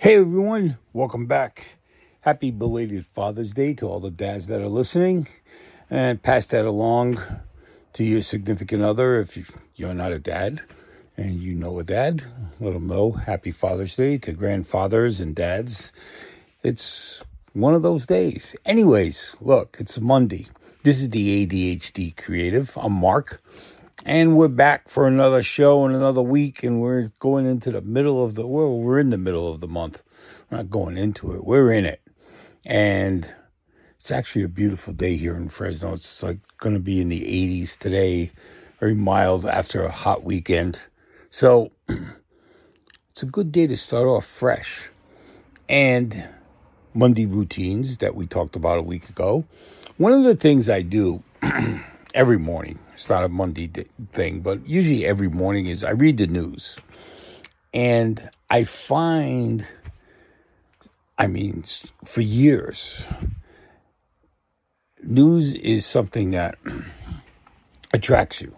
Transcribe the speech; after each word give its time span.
Hey 0.00 0.14
everyone, 0.14 0.78
welcome 0.92 1.26
back. 1.26 1.64
Happy 2.20 2.52
belated 2.52 3.04
Father's 3.04 3.52
Day 3.52 3.74
to 3.74 3.88
all 3.88 3.98
the 3.98 4.12
dads 4.12 4.46
that 4.46 4.60
are 4.60 4.68
listening. 4.68 5.26
And 5.90 6.22
pass 6.22 6.46
that 6.46 6.66
along 6.66 7.20
to 7.94 8.04
your 8.04 8.22
significant 8.22 8.84
other 8.84 9.18
if 9.18 9.36
you're 9.74 9.94
not 9.94 10.12
a 10.12 10.20
dad 10.20 10.60
and 11.16 11.42
you 11.42 11.52
know 11.54 11.80
a 11.80 11.82
dad. 11.82 12.22
Let 12.60 12.74
them 12.74 12.86
know 12.86 13.10
Happy 13.10 13.50
Father's 13.50 13.96
Day 13.96 14.18
to 14.18 14.30
grandfathers 14.30 15.20
and 15.20 15.34
dads. 15.34 15.90
It's 16.62 17.24
one 17.52 17.74
of 17.74 17.82
those 17.82 18.06
days. 18.06 18.54
Anyways, 18.64 19.34
look, 19.40 19.78
it's 19.80 19.98
Monday. 19.98 20.46
This 20.84 21.02
is 21.02 21.10
the 21.10 21.44
ADHD 21.44 22.16
Creative. 22.16 22.72
I'm 22.76 22.92
Mark. 22.92 23.42
And 24.04 24.36
we're 24.36 24.48
back 24.48 24.88
for 24.88 25.08
another 25.08 25.42
show 25.42 25.84
and 25.84 25.94
another 25.94 26.22
week, 26.22 26.62
and 26.62 26.80
we're 26.80 27.08
going 27.18 27.46
into 27.46 27.72
the 27.72 27.80
middle 27.80 28.24
of 28.24 28.36
the 28.36 28.46
well, 28.46 28.78
we're 28.78 29.00
in 29.00 29.10
the 29.10 29.18
middle 29.18 29.50
of 29.50 29.60
the 29.60 29.66
month. 29.66 30.02
We're 30.50 30.58
not 30.58 30.70
going 30.70 30.96
into 30.96 31.34
it. 31.34 31.44
We're 31.44 31.72
in 31.72 31.84
it. 31.84 32.00
And 32.64 33.28
it's 33.98 34.12
actually 34.12 34.44
a 34.44 34.48
beautiful 34.48 34.92
day 34.92 35.16
here 35.16 35.36
in 35.36 35.48
Fresno. 35.48 35.94
It's 35.94 36.22
like 36.22 36.38
going 36.58 36.74
to 36.74 36.80
be 36.80 37.00
in 37.00 37.08
the 37.08 37.20
80s 37.20 37.76
today, 37.76 38.30
very 38.78 38.94
mild 38.94 39.44
after 39.46 39.82
a 39.82 39.90
hot 39.90 40.22
weekend. 40.22 40.80
So 41.30 41.72
it's 41.88 43.22
a 43.22 43.26
good 43.26 43.50
day 43.50 43.66
to 43.66 43.76
start 43.76 44.06
off 44.06 44.26
fresh. 44.26 44.90
And 45.68 46.24
Monday 46.94 47.26
routines 47.26 47.98
that 47.98 48.14
we 48.14 48.26
talked 48.26 48.54
about 48.54 48.78
a 48.78 48.82
week 48.82 49.08
ago. 49.08 49.44
One 49.96 50.12
of 50.12 50.22
the 50.22 50.36
things 50.36 50.68
I 50.68 50.82
do 50.82 51.22
every 52.14 52.38
morning. 52.38 52.78
It's 52.94 53.08
not 53.08 53.24
a 53.24 53.28
Monday 53.28 53.70
thing, 54.12 54.40
but 54.40 54.66
usually 54.66 55.06
every 55.06 55.28
morning 55.28 55.66
is 55.66 55.84
I 55.84 55.90
read 55.90 56.18
the 56.18 56.26
news. 56.26 56.76
And 57.74 58.30
I 58.50 58.64
find, 58.64 59.66
I 61.18 61.26
mean, 61.26 61.64
for 62.04 62.20
years, 62.20 63.04
news 65.02 65.54
is 65.54 65.86
something 65.86 66.32
that 66.32 66.58
attracts 67.92 68.40
you. 68.40 68.54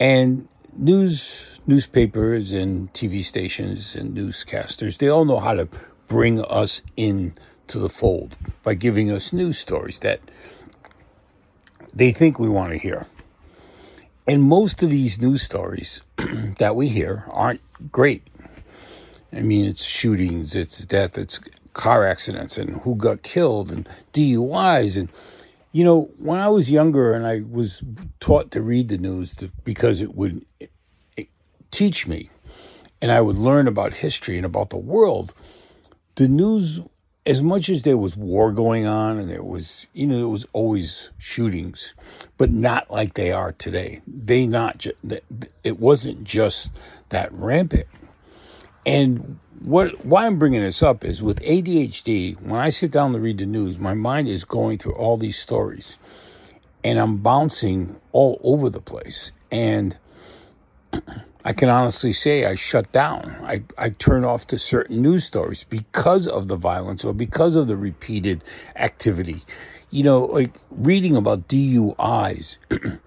And 0.00 0.48
news, 0.76 1.60
newspapers 1.66 2.52
and 2.52 2.92
TV 2.92 3.24
stations 3.24 3.94
and 3.94 4.16
newscasters, 4.16 4.98
they 4.98 5.08
all 5.08 5.24
know 5.24 5.38
how 5.38 5.54
to 5.54 5.68
bring 6.08 6.44
us 6.44 6.82
in 6.96 7.34
to 7.68 7.78
the 7.78 7.88
fold 7.88 8.36
by 8.62 8.74
giving 8.74 9.10
us 9.10 9.32
news 9.32 9.58
stories 9.58 10.00
that 10.00 10.20
they 11.94 12.12
think 12.12 12.38
we 12.38 12.48
want 12.48 12.72
to 12.72 12.78
hear. 12.78 13.06
And 14.26 14.42
most 14.42 14.82
of 14.82 14.90
these 14.90 15.20
news 15.20 15.42
stories 15.42 16.02
that 16.58 16.76
we 16.76 16.88
hear 16.88 17.24
aren't 17.28 17.60
great. 17.90 18.26
I 19.32 19.40
mean, 19.40 19.64
it's 19.64 19.84
shootings, 19.84 20.54
it's 20.54 20.78
death, 20.84 21.18
it's 21.18 21.40
car 21.72 22.06
accidents, 22.06 22.58
and 22.58 22.80
who 22.82 22.94
got 22.94 23.22
killed, 23.22 23.72
and 23.72 23.88
DUIs. 24.12 24.96
And, 24.96 25.08
you 25.72 25.84
know, 25.84 26.10
when 26.18 26.38
I 26.38 26.48
was 26.48 26.70
younger 26.70 27.14
and 27.14 27.26
I 27.26 27.42
was 27.50 27.82
taught 28.20 28.52
to 28.52 28.60
read 28.60 28.88
the 28.88 28.98
news 28.98 29.34
to, 29.36 29.50
because 29.64 30.00
it 30.00 30.14
would 30.14 30.44
teach 31.70 32.06
me, 32.06 32.30
and 33.00 33.10
I 33.10 33.20
would 33.20 33.36
learn 33.36 33.66
about 33.66 33.94
history 33.94 34.36
and 34.36 34.46
about 34.46 34.70
the 34.70 34.76
world, 34.76 35.34
the 36.14 36.28
news 36.28 36.80
as 37.24 37.40
much 37.42 37.68
as 37.68 37.84
there 37.84 37.96
was 37.96 38.16
war 38.16 38.50
going 38.52 38.86
on 38.86 39.18
and 39.18 39.30
there 39.30 39.42
was, 39.42 39.86
you 39.92 40.06
know, 40.06 40.16
there 40.16 40.28
was 40.28 40.46
always 40.52 41.10
shootings, 41.18 41.94
but 42.36 42.50
not 42.50 42.90
like 42.90 43.14
they 43.14 43.30
are 43.30 43.52
today. 43.52 44.02
They 44.06 44.46
not, 44.46 44.78
ju- 44.78 45.20
it 45.62 45.78
wasn't 45.78 46.24
just 46.24 46.72
that 47.10 47.32
rampant. 47.32 47.86
And 48.84 49.38
what, 49.60 50.04
why 50.04 50.26
I'm 50.26 50.40
bringing 50.40 50.62
this 50.62 50.82
up 50.82 51.04
is 51.04 51.22
with 51.22 51.40
ADHD, 51.40 52.40
when 52.40 52.58
I 52.58 52.70
sit 52.70 52.90
down 52.90 53.12
to 53.12 53.20
read 53.20 53.38
the 53.38 53.46
news, 53.46 53.78
my 53.78 53.94
mind 53.94 54.28
is 54.28 54.44
going 54.44 54.78
through 54.78 54.94
all 54.94 55.16
these 55.16 55.38
stories 55.38 55.98
and 56.82 56.98
I'm 56.98 57.18
bouncing 57.18 58.00
all 58.10 58.40
over 58.42 58.68
the 58.68 58.80
place. 58.80 59.30
And 59.52 59.96
I 61.44 61.52
can 61.52 61.68
honestly 61.68 62.12
say 62.12 62.44
I 62.44 62.54
shut 62.54 62.92
down. 62.92 63.36
I, 63.42 63.62
I 63.76 63.90
turn 63.90 64.24
off 64.24 64.46
to 64.48 64.58
certain 64.58 65.02
news 65.02 65.24
stories 65.24 65.64
because 65.64 66.28
of 66.28 66.46
the 66.46 66.56
violence 66.56 67.04
or 67.04 67.12
because 67.12 67.56
of 67.56 67.66
the 67.66 67.76
repeated 67.76 68.44
activity. 68.76 69.42
You 69.90 70.04
know, 70.04 70.24
like 70.24 70.52
reading 70.70 71.16
about 71.16 71.48
DUIs 71.48 72.58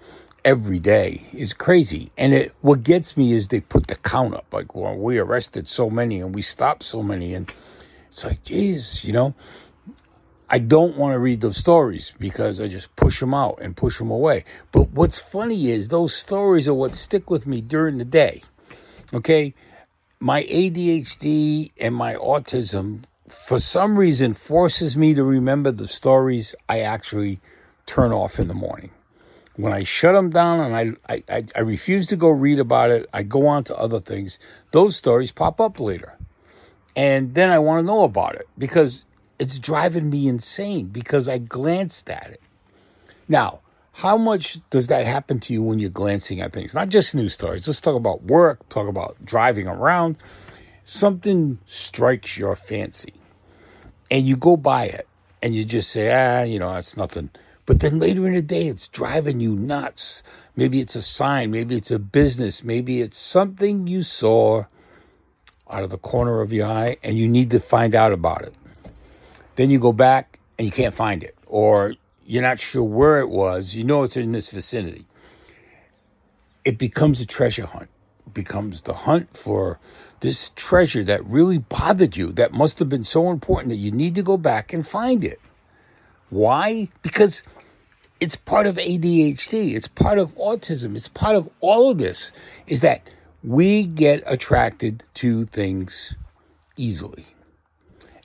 every 0.45 0.79
day 0.79 1.23
is 1.33 1.53
crazy. 1.53 2.11
And 2.17 2.33
it, 2.33 2.53
what 2.61 2.83
gets 2.83 3.15
me 3.15 3.31
is 3.31 3.47
they 3.47 3.61
put 3.61 3.87
the 3.87 3.95
count 3.95 4.35
up. 4.35 4.45
Like, 4.51 4.75
well, 4.75 4.95
we 4.95 5.17
arrested 5.17 5.67
so 5.67 5.89
many 5.89 6.19
and 6.19 6.35
we 6.35 6.41
stopped 6.41 6.83
so 6.83 7.01
many. 7.01 7.33
And 7.33 7.51
it's 8.11 8.25
like, 8.25 8.43
geez, 8.43 9.03
you 9.03 9.13
know, 9.13 9.33
I 10.55 10.59
don't 10.59 10.95
want 10.95 11.11
to 11.11 11.19
read 11.19 11.41
those 11.41 11.57
stories 11.57 12.13
because 12.17 12.61
I 12.61 12.69
just 12.69 12.95
push 12.95 13.19
them 13.19 13.33
out 13.33 13.59
and 13.61 13.75
push 13.75 13.99
them 13.99 14.09
away. 14.09 14.45
But 14.71 14.89
what's 14.91 15.19
funny 15.19 15.69
is 15.69 15.89
those 15.89 16.15
stories 16.15 16.69
are 16.69 16.73
what 16.73 16.95
stick 16.95 17.29
with 17.29 17.45
me 17.45 17.59
during 17.59 17.97
the 17.97 18.05
day. 18.05 18.41
Okay? 19.13 19.53
My 20.21 20.43
ADHD 20.43 21.73
and 21.77 21.93
my 21.93 22.13
autism, 22.15 23.01
for 23.27 23.59
some 23.59 23.99
reason, 23.99 24.33
forces 24.33 24.95
me 24.95 25.15
to 25.15 25.25
remember 25.25 25.73
the 25.73 25.89
stories 25.89 26.55
I 26.69 26.83
actually 26.83 27.41
turn 27.85 28.13
off 28.13 28.39
in 28.39 28.47
the 28.47 28.53
morning. 28.53 28.91
When 29.57 29.73
I 29.73 29.83
shut 29.83 30.15
them 30.15 30.29
down 30.29 30.61
and 30.61 30.97
I, 31.05 31.23
I, 31.27 31.43
I 31.53 31.59
refuse 31.59 32.07
to 32.07 32.15
go 32.15 32.29
read 32.29 32.59
about 32.59 32.91
it, 32.91 33.09
I 33.11 33.23
go 33.23 33.47
on 33.47 33.65
to 33.65 33.75
other 33.75 33.99
things, 33.99 34.39
those 34.71 34.95
stories 34.95 35.33
pop 35.33 35.59
up 35.59 35.81
later. 35.81 36.17
And 36.95 37.33
then 37.35 37.49
I 37.49 37.59
want 37.59 37.83
to 37.83 37.85
know 37.85 38.05
about 38.05 38.35
it 38.35 38.47
because 38.57 39.03
it's 39.39 39.59
driving 39.59 40.09
me 40.09 40.27
insane 40.27 40.87
because 40.87 41.27
I 41.27 41.37
glanced 41.37 42.09
at 42.09 42.31
it. 42.31 42.41
Now, 43.27 43.59
how 43.91 44.17
much 44.17 44.59
does 44.69 44.87
that 44.87 45.05
happen 45.05 45.39
to 45.41 45.53
you 45.53 45.63
when 45.63 45.79
you're 45.79 45.89
glancing 45.89 46.41
at 46.41 46.53
things? 46.53 46.73
Not 46.73 46.89
just 46.89 47.15
news 47.15 47.33
stories. 47.33 47.65
Let's 47.65 47.81
talk 47.81 47.95
about 47.95 48.23
work, 48.23 48.67
talk 48.69 48.87
about 48.87 49.15
driving 49.23 49.67
around. 49.67 50.17
Something 50.83 51.57
strikes 51.65 52.37
your 52.37 52.55
fancy 52.55 53.13
and 54.11 54.27
you 54.27 54.35
go 54.35 54.57
by 54.57 54.85
it 54.85 55.07
and 55.41 55.55
you 55.55 55.65
just 55.65 55.91
say, 55.91 56.11
ah, 56.13 56.43
you 56.43 56.59
know, 56.59 56.73
that's 56.73 56.97
nothing. 56.97 57.29
But 57.65 57.79
then 57.79 57.99
later 57.99 58.27
in 58.27 58.33
the 58.33 58.41
day, 58.41 58.67
it's 58.67 58.87
driving 58.89 59.39
you 59.39 59.55
nuts. 59.55 60.23
Maybe 60.55 60.79
it's 60.79 60.95
a 60.95 61.01
sign, 61.01 61.51
maybe 61.51 61.75
it's 61.75 61.91
a 61.91 61.99
business, 61.99 62.63
maybe 62.63 63.01
it's 63.01 63.17
something 63.17 63.87
you 63.87 64.03
saw 64.03 64.65
out 65.69 65.83
of 65.83 65.89
the 65.89 65.97
corner 65.97 66.41
of 66.41 66.53
your 66.53 66.67
eye 66.67 66.97
and 67.03 67.17
you 67.17 67.27
need 67.27 67.51
to 67.51 67.59
find 67.59 67.95
out 67.95 68.11
about 68.11 68.43
it. 68.43 68.53
Then 69.55 69.69
you 69.69 69.79
go 69.79 69.93
back 69.93 70.39
and 70.57 70.65
you 70.65 70.71
can't 70.71 70.93
find 70.93 71.23
it, 71.23 71.35
or 71.47 71.93
you're 72.25 72.43
not 72.43 72.59
sure 72.59 72.83
where 72.83 73.19
it 73.19 73.29
was. 73.29 73.75
You 73.75 73.83
know 73.83 74.03
it's 74.03 74.17
in 74.17 74.31
this 74.31 74.49
vicinity. 74.49 75.05
It 76.63 76.77
becomes 76.77 77.21
a 77.21 77.25
treasure 77.25 77.65
hunt. 77.65 77.89
It 78.27 78.33
becomes 78.33 78.81
the 78.81 78.93
hunt 78.93 79.35
for 79.35 79.79
this 80.19 80.51
treasure 80.55 81.03
that 81.03 81.25
really 81.25 81.59
bothered 81.59 82.17
you, 82.17 82.31
that 82.33 82.53
must 82.53 82.79
have 82.79 82.89
been 82.89 83.03
so 83.03 83.29
important 83.29 83.69
that 83.69 83.75
you 83.75 83.91
need 83.91 84.15
to 84.15 84.23
go 84.23 84.37
back 84.37 84.73
and 84.73 84.85
find 84.85 85.23
it. 85.23 85.39
Why? 86.29 86.89
Because 87.03 87.43
it's 88.19 88.35
part 88.35 88.65
of 88.65 88.77
ADHD, 88.77 89.75
it's 89.75 89.87
part 89.87 90.17
of 90.17 90.35
autism, 90.35 90.95
it's 90.95 91.07
part 91.07 91.35
of 91.35 91.49
all 91.59 91.91
of 91.91 91.97
this, 91.97 92.31
is 92.65 92.79
that 92.79 93.07
we 93.43 93.85
get 93.85 94.23
attracted 94.25 95.03
to 95.15 95.45
things 95.45 96.15
easily. 96.77 97.25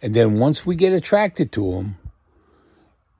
And 0.02 0.14
then 0.14 0.38
once 0.38 0.64
we 0.64 0.76
get 0.76 0.92
attracted 0.92 1.52
to 1.52 1.72
them, 1.72 1.96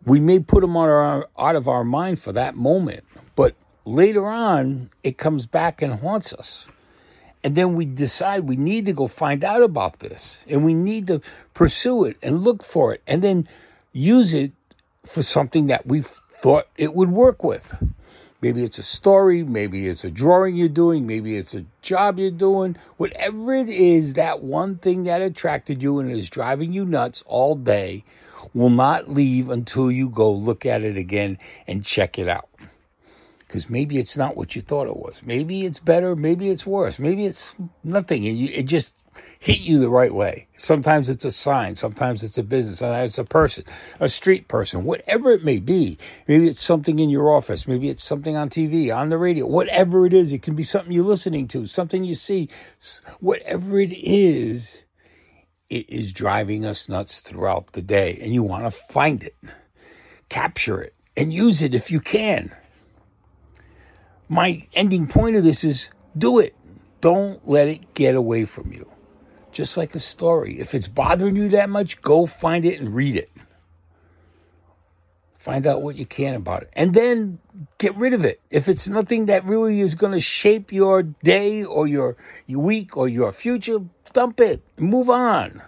we 0.06 0.20
may 0.20 0.38
put 0.38 0.62
them 0.62 0.76
our, 0.76 1.28
out 1.38 1.56
of 1.56 1.68
our 1.68 1.84
mind 1.84 2.20
for 2.20 2.32
that 2.32 2.56
moment, 2.56 3.04
but 3.36 3.54
later 3.84 4.26
on, 4.26 4.90
it 5.02 5.18
comes 5.18 5.46
back 5.46 5.82
and 5.82 5.92
haunts 5.92 6.32
us. 6.32 6.68
And 7.42 7.54
then 7.54 7.74
we 7.74 7.86
decide 7.86 8.44
we 8.44 8.56
need 8.56 8.86
to 8.86 8.92
go 8.92 9.06
find 9.06 9.44
out 9.44 9.62
about 9.62 9.98
this 9.98 10.44
and 10.48 10.64
we 10.64 10.74
need 10.74 11.06
to 11.06 11.22
pursue 11.54 12.04
it 12.04 12.18
and 12.22 12.42
look 12.42 12.62
for 12.62 12.92
it 12.92 13.02
and 13.06 13.22
then 13.22 13.48
use 13.92 14.34
it 14.34 14.52
for 15.06 15.22
something 15.22 15.68
that 15.68 15.86
we 15.86 16.02
thought 16.02 16.66
it 16.76 16.94
would 16.94 17.10
work 17.10 17.42
with. 17.42 17.74
Maybe 18.42 18.64
it's 18.64 18.78
a 18.78 18.82
story, 18.82 19.42
maybe 19.42 19.86
it's 19.86 20.04
a 20.04 20.10
drawing 20.10 20.56
you're 20.56 20.68
doing, 20.68 21.06
maybe 21.06 21.36
it's 21.36 21.54
a 21.54 21.66
job 21.82 22.18
you're 22.18 22.30
doing. 22.30 22.76
Whatever 22.96 23.54
it 23.54 23.68
is, 23.68 24.14
that 24.14 24.42
one 24.42 24.76
thing 24.76 25.04
that 25.04 25.20
attracted 25.20 25.82
you 25.82 25.98
and 25.98 26.10
is 26.10 26.30
driving 26.30 26.72
you 26.72 26.86
nuts 26.86 27.22
all 27.26 27.54
day 27.54 28.04
will 28.54 28.70
not 28.70 29.08
leave 29.10 29.50
until 29.50 29.90
you 29.90 30.08
go 30.08 30.32
look 30.32 30.64
at 30.64 30.82
it 30.82 30.96
again 30.96 31.38
and 31.66 31.84
check 31.84 32.18
it 32.18 32.28
out. 32.28 32.48
Because 33.46 33.68
maybe 33.68 33.98
it's 33.98 34.16
not 34.16 34.36
what 34.36 34.54
you 34.56 34.62
thought 34.62 34.86
it 34.86 34.96
was. 34.96 35.20
Maybe 35.24 35.66
it's 35.66 35.80
better, 35.80 36.16
maybe 36.16 36.48
it's 36.48 36.64
worse, 36.64 36.98
maybe 36.98 37.26
it's 37.26 37.54
nothing. 37.84 38.26
And 38.26 38.38
you, 38.38 38.48
it 38.52 38.62
just 38.62 38.94
hit 39.38 39.60
you 39.60 39.78
the 39.78 39.88
right 39.88 40.14
way. 40.14 40.46
Sometimes 40.58 41.08
it's 41.08 41.24
a 41.24 41.30
sign, 41.30 41.74
sometimes 41.74 42.22
it's 42.22 42.38
a 42.38 42.42
business, 42.42 42.80
sometimes 42.80 43.12
it's 43.12 43.18
a 43.18 43.24
person, 43.24 43.64
a 43.98 44.08
street 44.08 44.48
person, 44.48 44.84
whatever 44.84 45.32
it 45.32 45.44
may 45.44 45.58
be. 45.58 45.98
Maybe 46.28 46.48
it's 46.48 46.62
something 46.62 46.98
in 46.98 47.08
your 47.10 47.32
office, 47.32 47.66
maybe 47.66 47.88
it's 47.88 48.04
something 48.04 48.36
on 48.36 48.50
TV, 48.50 48.94
on 48.94 49.08
the 49.08 49.18
radio, 49.18 49.46
whatever 49.46 50.04
it 50.06 50.12
is. 50.12 50.32
It 50.32 50.42
can 50.42 50.56
be 50.56 50.62
something 50.62 50.92
you're 50.92 51.04
listening 51.04 51.48
to, 51.48 51.66
something 51.66 52.04
you 52.04 52.14
see, 52.14 52.50
whatever 53.20 53.80
it 53.80 53.92
is. 53.92 54.84
it 55.70 55.88
is 55.88 56.12
driving 56.12 56.66
us 56.66 56.88
nuts 56.88 57.20
throughout 57.20 57.72
the 57.72 57.82
day, 57.82 58.18
and 58.20 58.34
you 58.34 58.42
want 58.42 58.64
to 58.64 58.70
find 58.70 59.22
it, 59.22 59.36
capture 60.28 60.82
it, 60.82 60.94
and 61.16 61.32
use 61.32 61.62
it 61.62 61.74
if 61.74 61.90
you 61.90 62.00
can. 62.00 62.52
My 64.28 64.66
ending 64.74 65.06
point 65.06 65.36
of 65.36 65.44
this 65.44 65.64
is 65.64 65.90
do 66.18 66.40
it. 66.40 66.54
Don't 67.00 67.48
let 67.48 67.68
it 67.68 67.94
get 67.94 68.16
away 68.16 68.44
from 68.44 68.72
you. 68.72 68.90
Just 69.52 69.76
like 69.76 69.94
a 69.94 70.00
story. 70.00 70.60
If 70.60 70.74
it's 70.74 70.88
bothering 70.88 71.36
you 71.36 71.50
that 71.50 71.70
much, 71.70 72.00
go 72.00 72.26
find 72.26 72.64
it 72.64 72.80
and 72.80 72.94
read 72.94 73.16
it. 73.16 73.30
Find 75.36 75.66
out 75.66 75.80
what 75.80 75.96
you 75.96 76.04
can 76.04 76.34
about 76.34 76.64
it. 76.64 76.70
And 76.74 76.92
then 76.92 77.38
get 77.78 77.96
rid 77.96 78.12
of 78.12 78.26
it. 78.26 78.40
If 78.50 78.68
it's 78.68 78.88
nothing 78.88 79.26
that 79.26 79.46
really 79.46 79.80
is 79.80 79.94
going 79.94 80.12
to 80.12 80.20
shape 80.20 80.70
your 80.70 81.02
day 81.02 81.64
or 81.64 81.86
your, 81.86 82.16
week 82.46 82.96
or 82.98 83.08
your 83.08 83.32
future, 83.32 83.78
dump 84.12 84.40
it. 84.40 84.62
Move 84.76 85.08
on. 85.08 85.62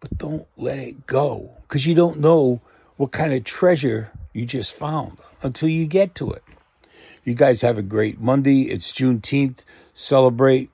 But 0.00 0.18
don't 0.18 0.46
let 0.58 0.78
it 0.78 1.06
go 1.06 1.52
because 1.62 1.86
you 1.86 1.94
don't 1.94 2.20
know 2.20 2.60
what 2.98 3.12
kind 3.12 3.32
of 3.32 3.44
treasure 3.44 4.10
you 4.34 4.44
just 4.44 4.74
found 4.74 5.16
until 5.42 5.70
you 5.70 5.86
get 5.86 6.16
to 6.16 6.32
it. 6.32 6.42
You 7.24 7.32
guys 7.32 7.62
have 7.62 7.78
a 7.78 7.82
great 7.82 8.20
Monday. 8.20 8.64
It's 8.64 8.92
Juneteenth. 8.92 9.64
Celebrate 9.94 10.70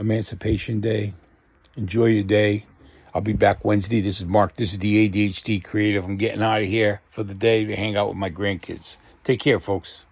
Emancipation 0.00 0.80
Day. 0.80 1.12
Enjoy 1.76 2.06
your 2.06 2.24
day. 2.24 2.64
I'll 3.14 3.20
be 3.20 3.34
back 3.34 3.64
Wednesday. 3.64 4.00
This 4.00 4.20
is 4.20 4.24
Mark. 4.24 4.56
This 4.56 4.72
is 4.72 4.78
the 4.78 5.08
ADHD 5.08 5.62
Creative. 5.62 6.02
I'm 6.02 6.16
getting 6.16 6.42
out 6.42 6.62
of 6.62 6.68
here 6.68 7.02
for 7.10 7.22
the 7.22 7.34
day 7.34 7.66
to 7.66 7.76
hang 7.76 7.96
out 7.96 8.08
with 8.08 8.16
my 8.16 8.30
grandkids. 8.30 8.96
Take 9.24 9.40
care, 9.40 9.60
folks. 9.60 10.06